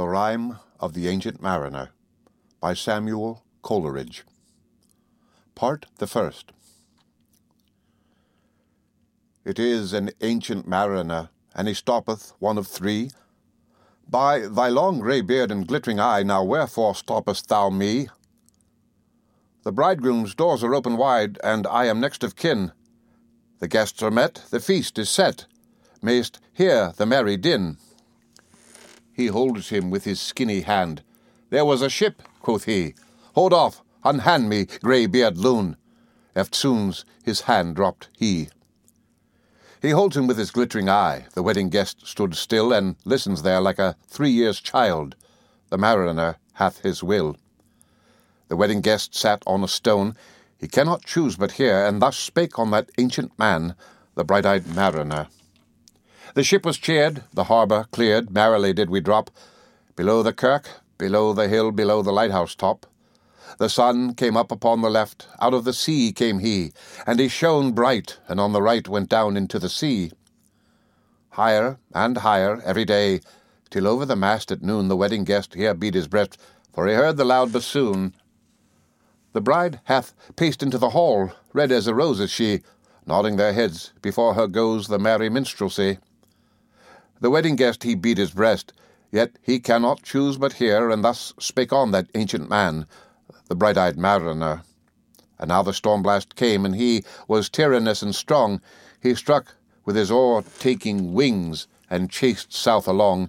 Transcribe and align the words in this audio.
The 0.00 0.08
Rime 0.08 0.58
of 0.80 0.94
the 0.94 1.08
Ancient 1.08 1.42
Mariner 1.42 1.90
by 2.58 2.72
Samuel 2.72 3.44
Coleridge. 3.60 4.24
Part 5.54 5.84
the 5.98 6.06
First. 6.06 6.52
It 9.44 9.58
is 9.58 9.92
an 9.92 10.08
ancient 10.22 10.66
mariner, 10.66 11.28
and 11.54 11.68
he 11.68 11.74
stoppeth, 11.74 12.32
one 12.38 12.56
of 12.56 12.66
three. 12.66 13.10
By 14.08 14.48
thy 14.48 14.68
long 14.68 15.00
grey 15.00 15.20
beard 15.20 15.50
and 15.50 15.68
glittering 15.68 16.00
eye, 16.00 16.22
now 16.22 16.44
wherefore 16.44 16.94
stoppest 16.94 17.50
thou 17.50 17.68
me? 17.68 18.08
The 19.64 19.72
bridegroom's 19.72 20.34
doors 20.34 20.64
are 20.64 20.74
open 20.74 20.96
wide, 20.96 21.38
and 21.44 21.66
I 21.66 21.84
am 21.84 22.00
next 22.00 22.24
of 22.24 22.36
kin. 22.36 22.72
The 23.58 23.68
guests 23.68 24.02
are 24.02 24.10
met, 24.10 24.44
the 24.48 24.60
feast 24.60 24.98
is 24.98 25.10
set. 25.10 25.44
Mayst 26.00 26.40
hear 26.54 26.94
the 26.96 27.04
merry 27.04 27.36
din. 27.36 27.76
He 29.20 29.26
holds 29.26 29.68
him 29.68 29.90
with 29.90 30.04
his 30.04 30.18
skinny 30.18 30.62
hand. 30.62 31.02
There 31.50 31.66
was 31.66 31.82
a 31.82 31.90
ship, 31.90 32.22
quoth 32.40 32.64
he. 32.64 32.94
Hold 33.34 33.52
off, 33.52 33.82
unhand 34.02 34.48
me, 34.48 34.64
grey 34.64 35.04
beard 35.04 35.36
loon. 35.36 35.76
Eftsoons 36.34 37.04
his 37.22 37.42
hand 37.42 37.76
dropped 37.76 38.08
he. 38.16 38.48
He 39.82 39.90
holds 39.90 40.16
him 40.16 40.26
with 40.26 40.38
his 40.38 40.50
glittering 40.50 40.88
eye. 40.88 41.26
The 41.34 41.42
wedding 41.42 41.68
guest 41.68 42.06
stood 42.06 42.34
still 42.34 42.72
and 42.72 42.96
listens 43.04 43.42
there 43.42 43.60
like 43.60 43.78
a 43.78 43.94
three 44.06 44.30
years 44.30 44.58
child. 44.58 45.16
The 45.68 45.76
mariner 45.76 46.38
hath 46.54 46.80
his 46.80 47.02
will. 47.02 47.36
The 48.48 48.56
wedding 48.56 48.80
guest 48.80 49.14
sat 49.14 49.42
on 49.46 49.62
a 49.62 49.68
stone. 49.68 50.16
He 50.56 50.66
cannot 50.66 51.04
choose 51.04 51.36
but 51.36 51.52
hear, 51.52 51.84
and 51.84 52.00
thus 52.00 52.16
spake 52.16 52.58
on 52.58 52.70
that 52.70 52.88
ancient 52.96 53.38
man, 53.38 53.74
the 54.14 54.24
bright 54.24 54.46
eyed 54.46 54.66
mariner. 54.66 55.28
The 56.34 56.44
ship 56.44 56.64
was 56.64 56.78
cheered, 56.78 57.24
the 57.32 57.44
harbour 57.44 57.86
cleared, 57.90 58.30
merrily 58.30 58.72
did 58.72 58.88
we 58.88 59.00
drop, 59.00 59.30
below 59.96 60.22
the 60.22 60.32
kirk, 60.32 60.68
below 60.96 61.32
the 61.32 61.48
hill, 61.48 61.72
below 61.72 62.02
the 62.02 62.12
lighthouse 62.12 62.54
top. 62.54 62.86
The 63.58 63.68
sun 63.68 64.14
came 64.14 64.36
up 64.36 64.52
upon 64.52 64.80
the 64.80 64.90
left, 64.90 65.26
out 65.40 65.54
of 65.54 65.64
the 65.64 65.72
sea 65.72 66.12
came 66.12 66.38
he, 66.38 66.72
and 67.04 67.18
he 67.18 67.26
shone 67.26 67.72
bright, 67.72 68.18
and 68.28 68.38
on 68.38 68.52
the 68.52 68.62
right 68.62 68.86
went 68.86 69.08
down 69.08 69.36
into 69.36 69.58
the 69.58 69.68
sea. 69.68 70.12
Higher 71.30 71.78
and 71.92 72.18
higher 72.18 72.62
every 72.64 72.84
day, 72.84 73.20
till 73.68 73.88
over 73.88 74.06
the 74.06 74.14
mast 74.14 74.52
at 74.52 74.62
noon 74.62 74.86
the 74.86 74.96
wedding 74.96 75.24
guest 75.24 75.54
here 75.54 75.74
beat 75.74 75.94
his 75.94 76.06
breast, 76.06 76.38
for 76.72 76.86
he 76.86 76.94
heard 76.94 77.16
the 77.16 77.24
loud 77.24 77.52
bassoon. 77.52 78.14
The 79.32 79.40
bride 79.40 79.80
hath 79.84 80.14
paced 80.36 80.62
into 80.62 80.78
the 80.78 80.90
hall, 80.90 81.32
red 81.52 81.72
as 81.72 81.88
a 81.88 81.94
rose 81.94 82.20
is 82.20 82.30
she, 82.30 82.60
nodding 83.04 83.34
their 83.34 83.52
heads, 83.52 83.92
before 84.00 84.34
her 84.34 84.46
goes 84.46 84.86
the 84.86 84.98
merry 84.98 85.28
minstrelsy. 85.28 85.98
The 87.22 87.28
wedding 87.28 87.56
guest 87.56 87.82
he 87.82 87.94
beat 87.94 88.16
his 88.16 88.30
breast, 88.30 88.72
yet 89.12 89.32
he 89.42 89.60
cannot 89.60 90.02
choose 90.02 90.38
but 90.38 90.54
hear, 90.54 90.88
and 90.88 91.04
thus 91.04 91.34
spake 91.38 91.70
on 91.70 91.90
that 91.90 92.08
ancient 92.14 92.48
man, 92.48 92.86
the 93.48 93.54
bright 93.54 93.76
eyed 93.76 93.98
mariner. 93.98 94.62
And 95.38 95.48
now 95.48 95.62
the 95.62 95.74
storm 95.74 96.02
blast 96.02 96.34
came, 96.34 96.64
and 96.64 96.74
he 96.74 97.04
was 97.28 97.50
tyrannous 97.50 98.00
and 98.00 98.14
strong. 98.14 98.62
He 99.02 99.14
struck 99.14 99.54
with 99.84 99.96
his 99.96 100.10
oar 100.10 100.42
taking 100.60 101.12
wings, 101.12 101.66
and 101.90 102.08
chased 102.08 102.54
south 102.54 102.88
along, 102.88 103.28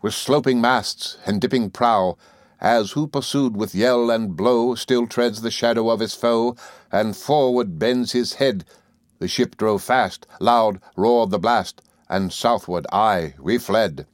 with 0.00 0.14
sloping 0.14 0.60
masts 0.60 1.16
and 1.24 1.40
dipping 1.40 1.70
prow, 1.70 2.16
as 2.60 2.92
who 2.92 3.06
pursued 3.06 3.56
with 3.56 3.72
yell 3.72 4.10
and 4.10 4.36
blow 4.36 4.74
still 4.74 5.06
treads 5.06 5.42
the 5.42 5.50
shadow 5.50 5.90
of 5.90 6.00
his 6.00 6.14
foe, 6.14 6.56
and 6.90 7.16
forward 7.16 7.78
bends 7.78 8.10
his 8.10 8.34
head. 8.34 8.64
The 9.20 9.28
ship 9.28 9.56
drove 9.56 9.82
fast, 9.82 10.26
loud 10.40 10.80
roared 10.96 11.30
the 11.30 11.38
blast, 11.38 11.82
and 12.12 12.30
southward, 12.30 12.86
aye, 12.92 13.32
we 13.40 13.56
fled. 13.56 14.06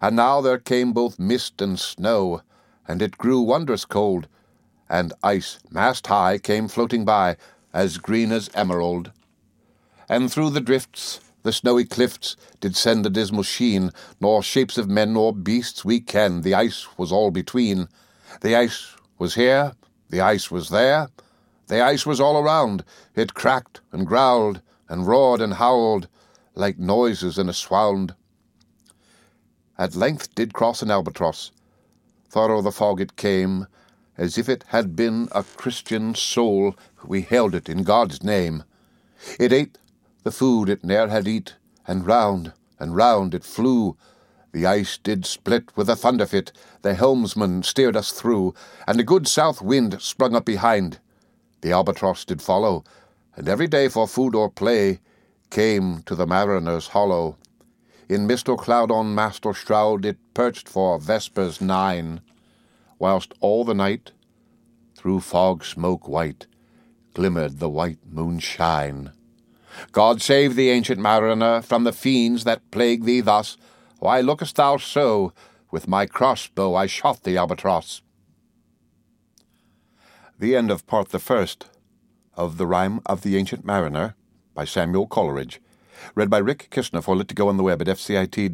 And 0.00 0.16
now 0.16 0.40
there 0.40 0.58
came 0.58 0.94
both 0.94 1.18
mist 1.18 1.60
and 1.60 1.78
snow, 1.78 2.40
and 2.88 3.02
it 3.02 3.18
grew 3.18 3.42
wondrous 3.42 3.84
cold, 3.84 4.26
and 4.88 5.12
ice 5.22 5.58
mast 5.70 6.06
high 6.06 6.38
came 6.38 6.66
floating 6.66 7.04
by, 7.04 7.36
as 7.74 7.98
green 7.98 8.32
as 8.32 8.48
emerald. 8.54 9.12
And 10.08 10.32
through 10.32 10.50
the 10.50 10.62
drifts, 10.62 11.20
the 11.42 11.52
snowy 11.52 11.84
cliffs, 11.84 12.36
did 12.60 12.74
send 12.74 13.04
a 13.04 13.10
dismal 13.10 13.42
sheen, 13.42 13.90
nor 14.18 14.42
shapes 14.42 14.78
of 14.78 14.88
men 14.88 15.12
nor 15.12 15.34
beasts 15.34 15.84
we 15.84 16.00
ken, 16.00 16.40
the 16.40 16.54
ice 16.54 16.86
was 16.96 17.12
all 17.12 17.30
between. 17.30 17.86
The 18.40 18.56
ice 18.56 18.96
was 19.18 19.34
here, 19.34 19.72
the 20.08 20.22
ice 20.22 20.50
was 20.50 20.70
there, 20.70 21.08
the 21.66 21.82
ice 21.82 22.06
was 22.06 22.18
all 22.18 22.38
around, 22.38 22.82
it 23.14 23.34
cracked 23.34 23.82
and 23.92 24.06
growled, 24.06 24.62
and 24.88 25.06
roared 25.06 25.42
and 25.42 25.54
howled, 25.54 26.08
like 26.54 26.78
noises 26.78 27.38
in 27.38 27.48
a 27.48 27.52
swound. 27.52 28.14
At 29.76 29.96
length 29.96 30.34
did 30.34 30.52
cross 30.52 30.82
an 30.82 30.90
albatross. 30.90 31.50
Thorough 32.28 32.62
the 32.62 32.72
fog 32.72 33.00
it 33.00 33.16
came, 33.16 33.66
as 34.16 34.38
if 34.38 34.48
it 34.48 34.64
had 34.68 34.94
been 34.94 35.28
a 35.32 35.42
Christian 35.42 36.14
soul, 36.14 36.76
we 37.04 37.22
held 37.22 37.54
it 37.54 37.68
in 37.68 37.82
God's 37.82 38.22
name. 38.22 38.64
It 39.38 39.52
ate 39.52 39.78
the 40.22 40.30
food 40.30 40.68
it 40.68 40.84
ne'er 40.84 41.08
had 41.08 41.26
eat, 41.26 41.54
and 41.86 42.06
round 42.06 42.52
and 42.78 42.96
round 42.96 43.34
it 43.34 43.44
flew. 43.44 43.96
The 44.52 44.66
ice 44.66 44.98
did 44.98 45.26
split 45.26 45.76
with 45.76 45.90
a 45.90 45.96
thunder 45.96 46.26
fit, 46.26 46.52
the 46.82 46.94
helmsman 46.94 47.64
steered 47.64 47.96
us 47.96 48.12
through, 48.12 48.54
and 48.86 49.00
a 49.00 49.04
good 49.04 49.26
south 49.26 49.60
wind 49.60 50.00
sprung 50.00 50.36
up 50.36 50.44
behind. 50.44 50.98
The 51.62 51.72
albatross 51.72 52.24
did 52.24 52.40
follow, 52.40 52.84
and 53.34 53.48
every 53.48 53.66
day 53.66 53.88
for 53.88 54.06
food 54.06 54.34
or 54.34 54.50
play 54.50 55.00
came 55.54 56.02
to 56.02 56.16
the 56.16 56.26
mariner's 56.26 56.88
hollow. 56.88 57.36
In 58.08 58.26
mist 58.26 58.48
or 58.48 58.56
cloud 58.56 58.90
on 58.90 59.14
mast 59.14 59.46
or 59.46 59.54
shroud 59.54 60.04
it 60.04 60.18
perched 60.34 60.68
for 60.68 60.98
vespers 60.98 61.60
nine, 61.60 62.22
whilst 62.98 63.32
all 63.38 63.64
the 63.64 63.72
night, 63.72 64.10
through 64.96 65.20
fog 65.20 65.64
smoke 65.64 66.08
white, 66.08 66.48
glimmered 67.14 67.60
the 67.60 67.68
white 67.68 68.00
moonshine. 68.04 69.12
God 69.92 70.20
save 70.20 70.56
thee, 70.56 70.70
ancient 70.70 71.00
mariner, 71.00 71.62
from 71.62 71.84
the 71.84 71.92
fiends 71.92 72.42
that 72.42 72.68
plague 72.72 73.04
thee 73.04 73.20
thus. 73.20 73.56
Why 74.00 74.20
lookest 74.20 74.56
thou 74.56 74.78
so? 74.78 75.32
With 75.70 75.86
my 75.86 76.06
crossbow 76.06 76.74
I 76.74 76.86
shot 76.86 77.22
the 77.22 77.36
albatross. 77.36 78.02
The 80.36 80.56
end 80.56 80.72
of 80.72 80.84
part 80.88 81.10
the 81.10 81.20
first 81.20 81.66
of 82.36 82.56
the 82.56 82.66
Rime 82.66 83.00
of 83.06 83.22
the 83.22 83.36
Ancient 83.36 83.64
Mariner 83.64 84.16
by 84.54 84.64
Samuel 84.64 85.06
Coleridge. 85.06 85.60
Read 86.14 86.30
by 86.30 86.38
Rick 86.38 86.68
Kishner 86.70 87.02
for 87.02 87.14
Lit2Go 87.14 87.48
on 87.48 87.56
the 87.56 87.62
web 87.62 87.80
at 87.82 87.88
fcit.usf.edu. 87.88 88.52